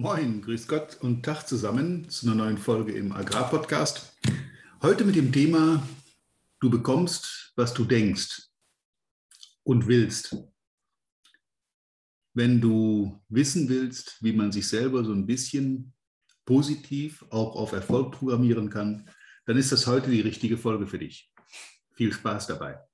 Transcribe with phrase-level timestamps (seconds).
[0.00, 4.16] Moin, grüß Gott und Tag zusammen zu einer neuen Folge im Agrarpodcast.
[4.80, 5.82] Heute mit dem Thema,
[6.60, 8.48] du bekommst, was du denkst
[9.64, 10.36] und willst.
[12.32, 15.92] Wenn du wissen willst, wie man sich selber so ein bisschen
[16.44, 19.10] positiv auch auf Erfolg programmieren kann,
[19.46, 21.32] dann ist das heute die richtige Folge für dich.
[21.96, 22.87] Viel Spaß dabei.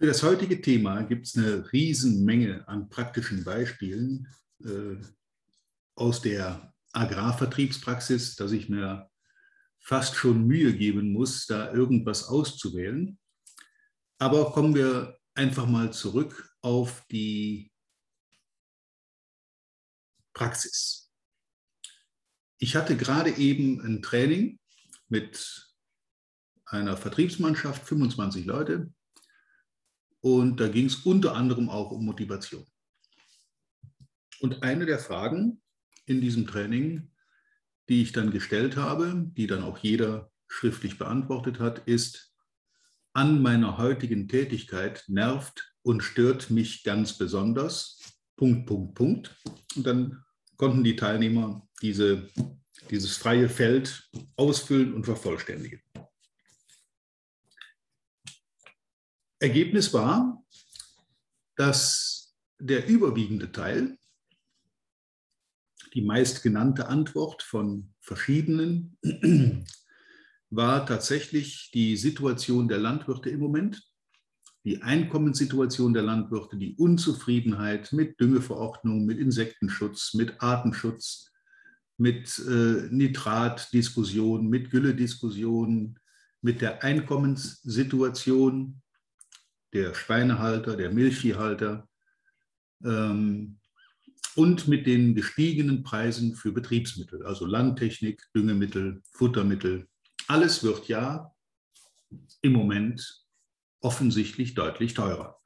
[0.00, 4.28] Für das heutige Thema gibt es eine Riesenmenge an praktischen Beispielen
[4.64, 4.96] äh,
[5.96, 9.10] aus der Agrarvertriebspraxis, dass ich mir
[9.80, 13.18] fast schon Mühe geben muss, da irgendwas auszuwählen.
[14.18, 17.72] Aber kommen wir einfach mal zurück auf die
[20.32, 21.10] Praxis.
[22.58, 24.60] Ich hatte gerade eben ein Training
[25.08, 25.74] mit
[26.66, 28.92] einer Vertriebsmannschaft, 25 Leute,
[30.20, 32.66] und da ging es unter anderem auch um Motivation.
[34.40, 35.60] Und eine der Fragen
[36.06, 37.10] in diesem Training,
[37.88, 42.32] die ich dann gestellt habe, die dann auch jeder schriftlich beantwortet hat, ist,
[43.12, 47.98] an meiner heutigen Tätigkeit nervt und stört mich ganz besonders.
[48.36, 49.36] Punkt, Punkt, Punkt.
[49.74, 50.24] Und dann
[50.56, 52.28] konnten die Teilnehmer diese,
[52.90, 55.80] dieses freie Feld ausfüllen und vervollständigen.
[59.40, 60.44] Ergebnis war,
[61.56, 63.96] dass der überwiegende Teil,
[65.94, 68.98] die meistgenannte Antwort von verschiedenen,
[70.50, 73.82] war tatsächlich die Situation der Landwirte im Moment,
[74.64, 81.30] die Einkommenssituation der Landwirte, die Unzufriedenheit mit Düngeverordnung, mit Insektenschutz, mit Artenschutz,
[81.96, 85.98] mit äh, Nitratdiskussion, mit Güllediskussion,
[86.42, 88.82] mit der Einkommenssituation
[89.72, 91.88] der Schweinehalter, der Milchviehhalter
[92.84, 93.58] ähm,
[94.34, 99.88] und mit den gestiegenen Preisen für Betriebsmittel, also Landtechnik, Düngemittel, Futtermittel.
[100.26, 101.32] Alles wird ja
[102.42, 103.26] im Moment
[103.80, 105.40] offensichtlich deutlich teurer.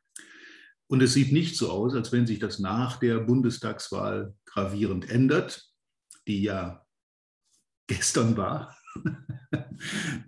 [0.88, 5.72] Und es sieht nicht so aus, als wenn sich das nach der Bundestagswahl gravierend ändert,
[6.26, 6.84] die ja
[7.86, 8.76] gestern war.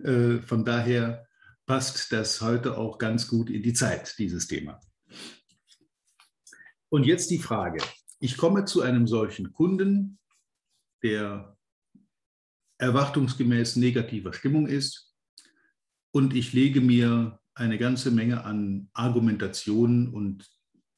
[0.03, 1.25] Äh, von daher
[1.65, 4.79] passt das heute auch ganz gut in die Zeit, dieses Thema.
[6.89, 7.83] Und jetzt die Frage.
[8.19, 10.19] Ich komme zu einem solchen Kunden,
[11.03, 11.57] der
[12.77, 15.13] erwartungsgemäß negativer Stimmung ist
[16.11, 20.49] und ich lege mir eine ganze Menge an Argumentationen und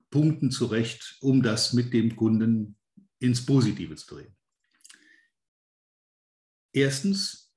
[0.09, 2.78] Punkten zurecht, um das mit dem Kunden
[3.19, 4.35] ins Positive zu drehen.
[6.73, 7.55] Erstens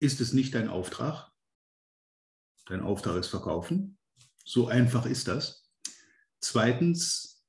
[0.00, 1.31] ist es nicht dein Auftrag,
[2.72, 3.98] Dein Auftrag ist verkaufen.
[4.46, 5.70] So einfach ist das.
[6.40, 7.44] Zweitens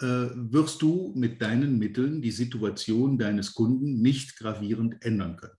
[0.00, 5.58] äh, wirst du mit deinen Mitteln die Situation deines Kunden nicht gravierend ändern können.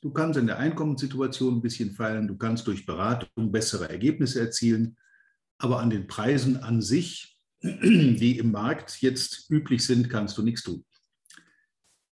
[0.00, 4.96] Du kannst in der Einkommenssituation ein bisschen feilen, du kannst durch Beratung bessere Ergebnisse erzielen,
[5.58, 10.62] aber an den Preisen an sich, die im Markt jetzt üblich sind, kannst du nichts
[10.62, 10.84] tun.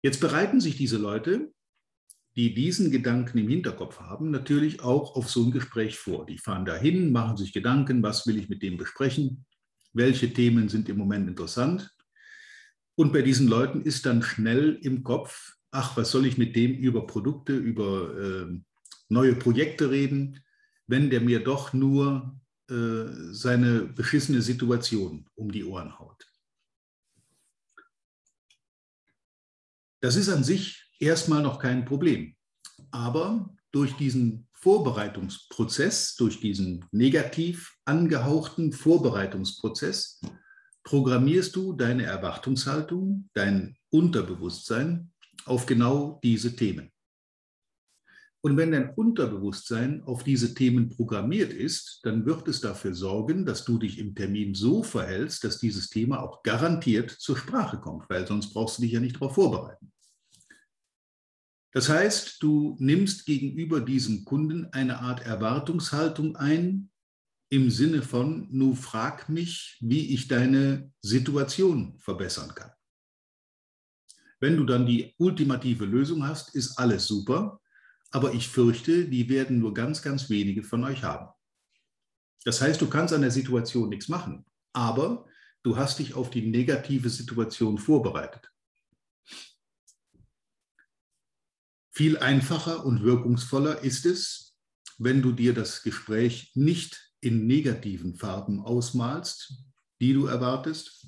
[0.03, 1.53] Jetzt bereiten sich diese Leute
[2.35, 6.25] die diesen Gedanken im Hinterkopf haben, natürlich auch auf so ein Gespräch vor.
[6.25, 9.45] Die fahren dahin, machen sich Gedanken, was will ich mit dem besprechen,
[9.93, 11.93] welche Themen sind im Moment interessant.
[12.95, 16.73] Und bei diesen Leuten ist dann schnell im Kopf, ach, was soll ich mit dem
[16.75, 18.59] über Produkte, über äh,
[19.09, 20.39] neue Projekte reden,
[20.87, 26.25] wenn der mir doch nur äh, seine beschissene Situation um die Ohren haut.
[29.99, 32.35] Das ist an sich erstmal noch kein Problem.
[32.91, 40.21] Aber durch diesen Vorbereitungsprozess, durch diesen negativ angehauchten Vorbereitungsprozess,
[40.83, 45.11] programmierst du deine Erwartungshaltung, dein Unterbewusstsein
[45.45, 46.91] auf genau diese Themen.
[48.43, 53.65] Und wenn dein Unterbewusstsein auf diese Themen programmiert ist, dann wird es dafür sorgen, dass
[53.65, 58.25] du dich im Termin so verhältst, dass dieses Thema auch garantiert zur Sprache kommt, weil
[58.25, 59.91] sonst brauchst du dich ja nicht darauf vorbereiten.
[61.71, 66.89] Das heißt, du nimmst gegenüber diesem Kunden eine Art Erwartungshaltung ein
[67.49, 72.71] im Sinne von, nu frag mich, wie ich deine Situation verbessern kann.
[74.39, 77.61] Wenn du dann die ultimative Lösung hast, ist alles super,
[78.09, 81.29] aber ich fürchte, die werden nur ganz, ganz wenige von euch haben.
[82.43, 85.25] Das heißt, du kannst an der Situation nichts machen, aber
[85.63, 88.51] du hast dich auf die negative Situation vorbereitet.
[92.01, 94.57] Viel einfacher und wirkungsvoller ist es,
[94.97, 99.65] wenn du dir das Gespräch nicht in negativen Farben ausmalst,
[99.99, 101.05] die du erwartest,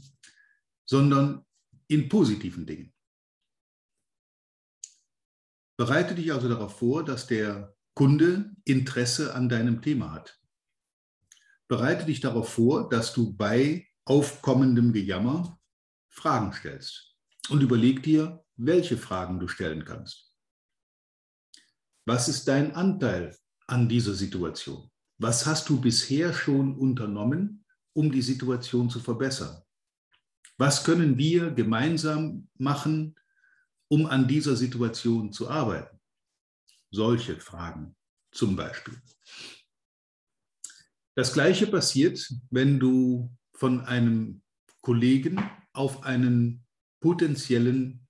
[0.86, 1.48] sondern
[1.88, 2.94] in positiven Dingen.
[5.78, 10.40] Bereite dich also darauf vor, dass der Kunde Interesse an deinem Thema hat.
[11.68, 15.60] Bereite dich darauf vor, dass du bei aufkommendem Gejammer
[16.10, 17.16] Fragen stellst
[17.50, 20.33] und überleg dir, welche Fragen du stellen kannst.
[22.06, 24.90] Was ist dein Anteil an dieser Situation?
[25.20, 27.64] Was hast du bisher schon unternommen,
[27.94, 29.62] um die Situation zu verbessern?
[30.58, 33.16] Was können wir gemeinsam machen,
[33.90, 36.00] um an dieser Situation zu arbeiten?
[36.92, 37.96] Solche Fragen
[38.32, 39.02] zum Beispiel.
[41.16, 44.42] Das Gleiche passiert, wenn du von einem
[44.82, 45.42] Kollegen
[45.72, 46.66] auf einen
[47.00, 48.08] potenziellen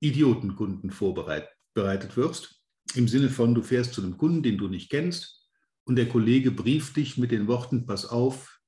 [0.00, 2.63] Idiotenkunden vorbereitet wirst.
[2.94, 5.42] Im Sinne von, du fährst zu einem Kunden, den du nicht kennst,
[5.84, 8.60] und der Kollege brieft dich mit den Worten, pass auf,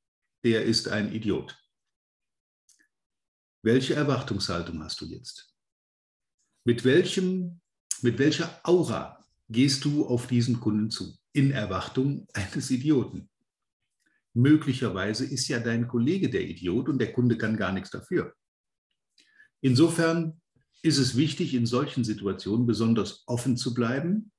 [0.44, 1.56] der ist ein Idiot.
[3.62, 5.54] Welche Erwartungshaltung hast du jetzt?
[6.64, 7.60] Mit, welchem,
[8.02, 11.16] mit welcher Aura gehst du auf diesen Kunden zu?
[11.32, 13.30] In Erwartung eines Idioten.
[14.34, 18.34] Möglicherweise ist ja dein Kollege der Idiot und der Kunde kann gar nichts dafür.
[19.62, 20.40] Insofern
[20.82, 24.30] ist es wichtig, in solchen Situationen besonders offen zu bleiben,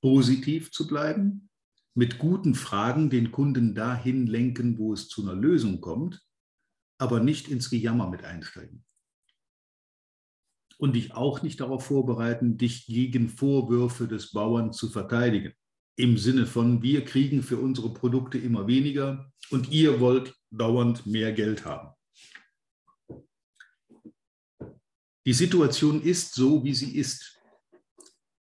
[0.00, 1.48] positiv zu bleiben,
[1.94, 6.22] mit guten Fragen den Kunden dahin lenken, wo es zu einer Lösung kommt,
[6.98, 8.84] aber nicht ins Gejammer mit einsteigen.
[10.78, 15.52] Und dich auch nicht darauf vorbereiten, dich gegen Vorwürfe des Bauern zu verteidigen.
[15.96, 21.32] Im Sinne von, wir kriegen für unsere Produkte immer weniger und ihr wollt dauernd mehr
[21.32, 21.94] Geld haben.
[25.30, 27.38] Die Situation ist so, wie sie ist.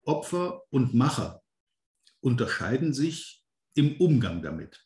[0.04, 1.42] Opfer und Macher
[2.20, 3.44] unterscheiden sich
[3.74, 4.86] im Umgang damit.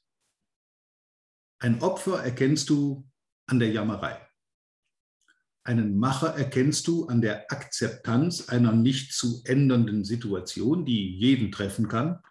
[1.57, 3.05] Ein Opfer erkennst du
[3.47, 4.25] an der Jammerei.
[5.65, 11.89] Einen Macher erkennst du an der Akzeptanz einer nicht zu ändernden Situation, die jeden treffen
[11.89, 12.21] kann.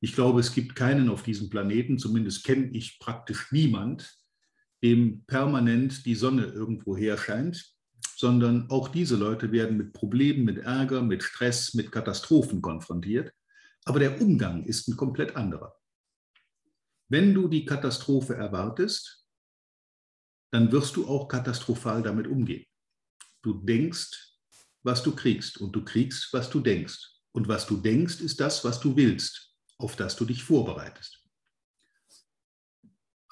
[0.00, 4.18] Ich glaube, es gibt keinen auf diesem Planeten, zumindest kenne ich praktisch niemand,
[4.82, 7.74] dem permanent die Sonne irgendwo her scheint,
[8.16, 13.32] sondern auch diese Leute werden mit Problemen, mit Ärger, mit Stress, mit Katastrophen konfrontiert.
[13.84, 15.74] Aber der Umgang ist ein komplett anderer.
[17.08, 19.26] Wenn du die Katastrophe erwartest,
[20.50, 22.64] dann wirst du auch katastrophal damit umgehen.
[23.42, 24.34] Du denkst,
[24.82, 27.10] was du kriegst und du kriegst, was du denkst.
[27.32, 31.23] Und was du denkst, ist das, was du willst, auf das du dich vorbereitest.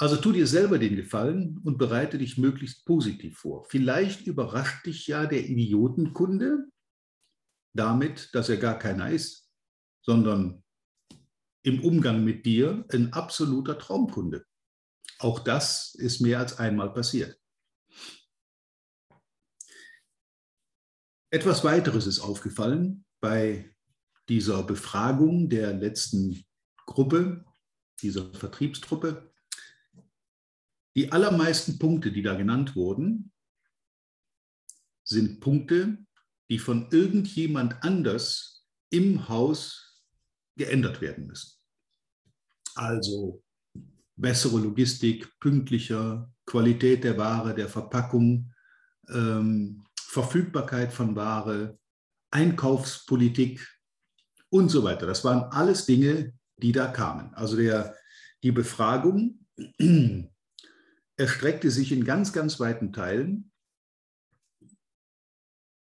[0.03, 3.65] Also tu dir selber den Gefallen und bereite dich möglichst positiv vor.
[3.67, 6.65] Vielleicht überrascht dich ja der Idiotenkunde
[7.73, 9.49] damit, dass er gar keiner ist,
[10.05, 10.65] sondern
[11.63, 14.45] im Umgang mit dir ein absoluter Traumkunde.
[15.21, 17.41] Auch das ist mehr als einmal passiert.
[21.31, 23.73] Etwas weiteres ist aufgefallen bei
[24.29, 26.45] dieser Befragung der letzten
[26.87, 27.45] Gruppe,
[28.01, 29.32] dieser Vertriebstruppe.
[30.95, 33.33] Die allermeisten Punkte, die da genannt wurden,
[35.05, 35.99] sind Punkte,
[36.51, 40.03] die von irgendjemand anders im Haus
[40.57, 41.59] geändert werden müssen.
[42.75, 43.43] Also
[44.17, 48.53] bessere Logistik, pünktlicher, Qualität der Ware, der Verpackung,
[49.09, 51.79] ähm, Verfügbarkeit von Ware,
[52.31, 53.67] Einkaufspolitik
[54.51, 55.07] und so weiter.
[55.07, 57.33] Das waren alles Dinge, die da kamen.
[57.35, 57.97] Also der,
[58.43, 59.47] die Befragung
[61.17, 63.53] erstreckte sich in ganz, ganz weiten Teilen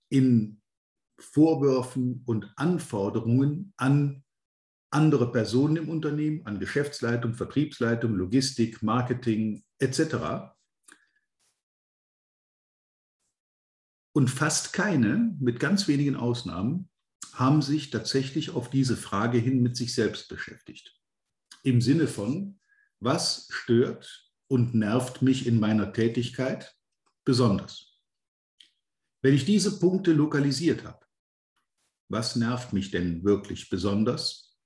[0.09, 0.61] in
[1.19, 4.23] Vorwürfen und Anforderungen an
[4.89, 10.55] andere Personen im Unternehmen, an Geschäftsleitung, Vertriebsleitung, Logistik, Marketing etc.
[14.13, 16.89] Und fast keine, mit ganz wenigen Ausnahmen,
[17.33, 20.99] haben sich tatsächlich auf diese Frage hin mit sich selbst beschäftigt.
[21.63, 22.59] Im Sinne von,
[22.99, 26.75] was stört und nervt mich in meiner Tätigkeit
[27.25, 27.99] besonders.
[29.21, 31.05] Wenn ich diese Punkte lokalisiert habe,
[32.09, 34.57] was nervt mich denn wirklich besonders,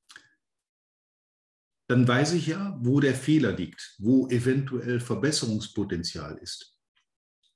[1.87, 6.77] dann weiß ich ja, wo der Fehler liegt, wo eventuell Verbesserungspotenzial ist.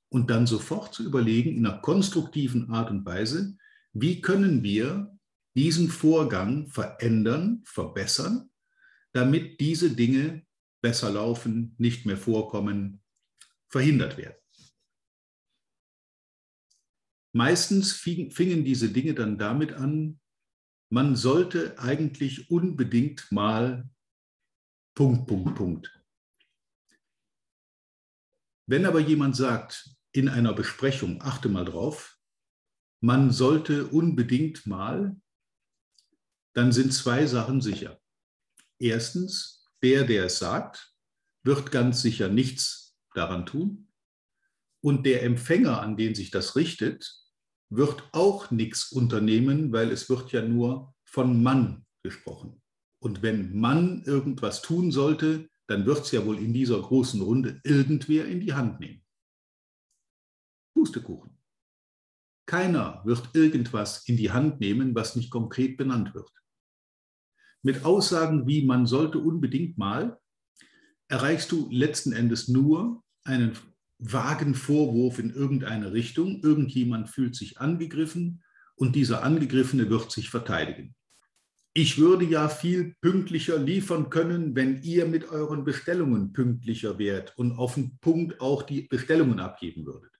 [0.08, 3.56] Und dann sofort zu überlegen, in einer konstruktiven Art und Weise,
[3.92, 5.16] wie können wir
[5.56, 8.50] diesen Vorgang verändern, verbessern,
[9.12, 10.45] damit diese Dinge
[10.86, 13.02] besser laufen, nicht mehr vorkommen,
[13.66, 14.40] verhindert werden.
[17.34, 20.20] Meistens fingen diese Dinge dann damit an,
[20.88, 23.90] man sollte eigentlich unbedingt mal
[24.96, 26.04] Punkt, Punkt, Punkt.
[28.68, 32.16] Wenn aber jemand sagt in einer Besprechung, achte mal drauf,
[33.02, 35.20] man sollte unbedingt mal,
[36.54, 38.00] dann sind zwei Sachen sicher.
[38.78, 39.55] Erstens,
[39.86, 40.92] der, der es sagt,
[41.44, 43.86] wird ganz sicher nichts daran tun.
[44.82, 47.08] Und der Empfänger, an den sich das richtet,
[47.70, 52.60] wird auch nichts unternehmen, weil es wird ja nur von Mann gesprochen.
[53.00, 57.60] Und wenn Mann irgendwas tun sollte, dann wird es ja wohl in dieser großen Runde
[57.62, 59.04] irgendwer in die Hand nehmen.
[60.74, 61.38] Pustekuchen.
[62.46, 66.30] Keiner wird irgendwas in die Hand nehmen, was nicht konkret benannt wird.
[67.66, 70.20] Mit Aussagen wie man sollte unbedingt mal,
[71.08, 73.58] erreichst du letzten Endes nur einen
[73.98, 76.40] vagen Vorwurf in irgendeine Richtung.
[76.44, 78.44] Irgendjemand fühlt sich angegriffen
[78.76, 80.94] und dieser Angegriffene wird sich verteidigen.
[81.74, 87.58] Ich würde ja viel pünktlicher liefern können, wenn ihr mit euren Bestellungen pünktlicher wärt und
[87.58, 90.15] auf den Punkt auch die Bestellungen abgeben würdet.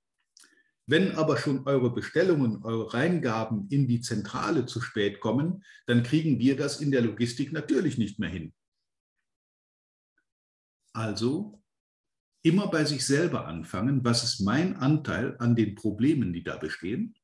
[0.88, 6.38] Wenn aber schon eure Bestellungen, eure Reingaben in die Zentrale zu spät kommen, dann kriegen
[6.38, 8.54] wir das in der Logistik natürlich nicht mehr hin.
[10.92, 11.60] Also
[12.42, 17.16] immer bei sich selber anfangen, was ist mein Anteil an den Problemen, die da bestehen.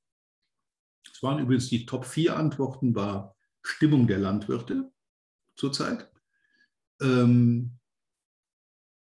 [1.12, 4.92] Es waren übrigens die Top 4 Antworten, war Stimmung der Landwirte
[5.54, 6.11] zurzeit,
[7.00, 7.78] ähm,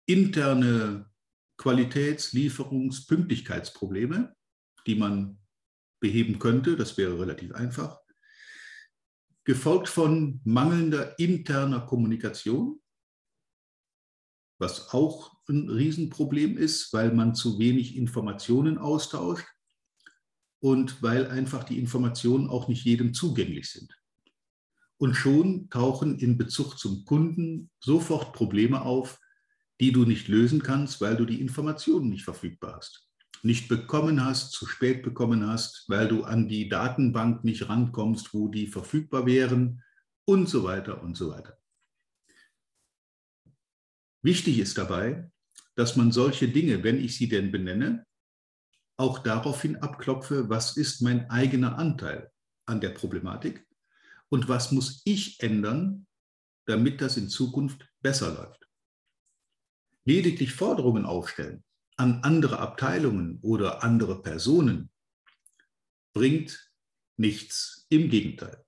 [0.07, 1.11] interne
[1.57, 4.35] Qualitäts-, Lieferungs-, Pünktlichkeitsprobleme,
[4.87, 5.39] die man
[6.01, 8.01] beheben könnte, das wäre relativ einfach,
[9.45, 12.81] gefolgt von mangelnder interner Kommunikation,
[14.59, 19.47] was auch ein Riesenproblem ist, weil man zu wenig Informationen austauscht
[20.61, 23.95] und weil einfach die Informationen auch nicht jedem zugänglich sind.
[24.99, 29.19] Und schon tauchen in Bezug zum Kunden sofort Probleme auf,
[29.81, 33.10] die du nicht lösen kannst, weil du die Informationen nicht verfügbar hast.
[33.43, 38.49] Nicht bekommen hast, zu spät bekommen hast, weil du an die Datenbank nicht rankommst, wo
[38.49, 39.83] die verfügbar wären
[40.27, 41.59] und so weiter und so weiter.
[44.23, 45.31] Wichtig ist dabei,
[45.75, 48.07] dass man solche Dinge, wenn ich sie denn benenne,
[48.99, 52.31] auch daraufhin abklopfe, was ist mein eigener Anteil
[52.67, 53.67] an der Problematik
[54.29, 56.07] und was muss ich ändern,
[56.67, 58.69] damit das in Zukunft besser läuft.
[60.05, 61.65] Lediglich Forderungen aufstellen
[61.97, 64.91] an andere Abteilungen oder andere Personen
[66.13, 66.71] bringt
[67.17, 67.87] nichts.
[67.89, 68.65] Im Gegenteil.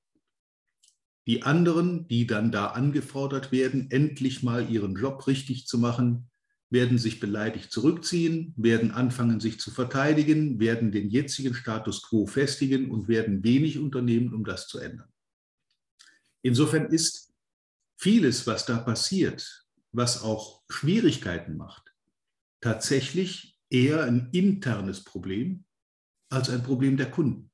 [1.27, 6.29] Die anderen, die dann da angefordert werden, endlich mal ihren Job richtig zu machen,
[6.69, 12.91] werden sich beleidigt zurückziehen, werden anfangen, sich zu verteidigen, werden den jetzigen Status quo festigen
[12.91, 15.09] und werden wenig unternehmen, um das zu ändern.
[16.41, 17.33] Insofern ist
[17.97, 21.92] vieles, was da passiert, was auch Schwierigkeiten macht,
[22.63, 25.65] tatsächlich eher ein internes Problem
[26.31, 27.51] als ein Problem der Kunden.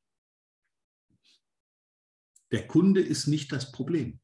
[2.52, 4.20] Der Kunde ist nicht das Problem.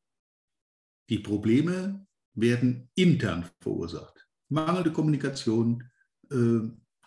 [1.11, 4.26] Die Probleme werden intern verursacht.
[4.49, 5.91] Mangelnde Kommunikation,
[6.31, 6.61] äh,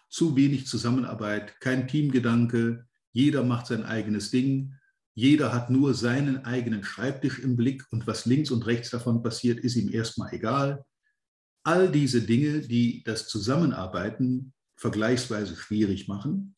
[0.10, 4.75] zu wenig Zusammenarbeit, kein Teamgedanke, jeder macht sein eigenes Ding,
[5.15, 9.60] jeder hat nur seinen eigenen Schreibtisch im Blick und was links und rechts davon passiert,
[9.60, 10.86] ist ihm erstmal egal.
[11.67, 16.55] All diese Dinge, die das Zusammenarbeiten vergleichsweise schwierig machen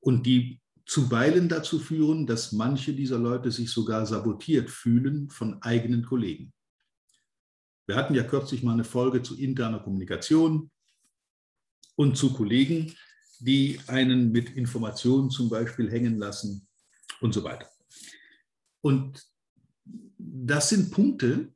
[0.00, 6.04] und die zuweilen dazu führen, dass manche dieser Leute sich sogar sabotiert fühlen von eigenen
[6.04, 6.52] Kollegen.
[7.86, 10.70] Wir hatten ja kürzlich mal eine Folge zu interner Kommunikation
[11.96, 12.94] und zu Kollegen,
[13.38, 16.68] die einen mit Informationen zum Beispiel hängen lassen
[17.22, 17.70] und so weiter.
[18.82, 19.26] Und
[20.18, 21.54] das sind Punkte,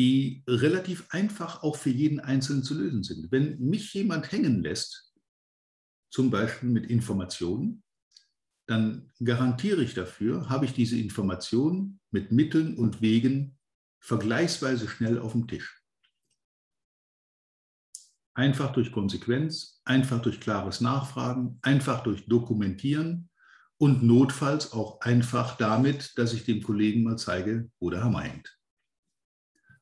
[0.00, 3.30] die relativ einfach auch für jeden Einzelnen zu lösen sind.
[3.30, 5.12] Wenn mich jemand hängen lässt,
[6.10, 7.82] zum Beispiel mit Informationen,
[8.66, 13.58] dann garantiere ich dafür, habe ich diese Informationen mit Mitteln und Wegen
[14.02, 15.84] vergleichsweise schnell auf dem Tisch.
[18.32, 23.28] Einfach durch Konsequenz, einfach durch klares Nachfragen, einfach durch Dokumentieren
[23.76, 28.59] und notfalls auch einfach damit, dass ich dem Kollegen mal zeige, wo der Hammer hängt.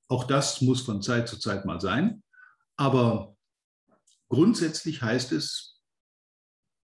[0.08, 2.22] Auch das muss von Zeit zu Zeit mal sein,
[2.76, 3.36] aber
[4.28, 5.80] grundsätzlich heißt es,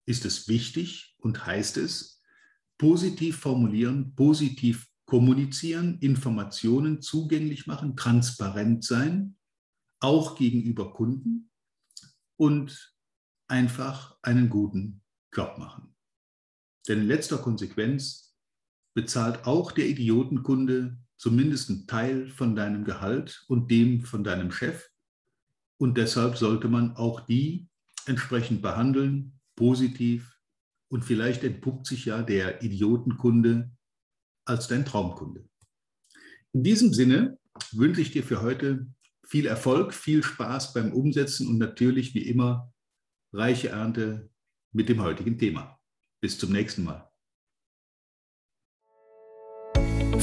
[0.07, 2.21] ist es wichtig und heißt es,
[2.79, 9.37] positiv formulieren, positiv kommunizieren, Informationen zugänglich machen, transparent sein,
[10.01, 11.51] auch gegenüber Kunden
[12.37, 12.97] und
[13.47, 15.03] einfach einen guten
[15.33, 15.95] Job machen.
[16.89, 18.35] Denn in letzter Konsequenz
[18.95, 24.89] bezahlt auch der Idiotenkunde zumindest einen Teil von deinem Gehalt und dem von deinem Chef
[25.79, 27.69] und deshalb sollte man auch die
[28.07, 30.37] entsprechend behandeln, positiv
[30.89, 33.71] und vielleicht entpuppt sich ja der Idiotenkunde
[34.45, 35.49] als dein Traumkunde.
[36.53, 37.39] In diesem Sinne
[37.71, 38.89] wünsche ich dir für heute
[39.25, 42.73] viel Erfolg, viel Spaß beim Umsetzen und natürlich wie immer
[43.33, 44.29] reiche Ernte
[44.73, 45.79] mit dem heutigen Thema.
[46.21, 47.12] Bis zum nächsten Mal.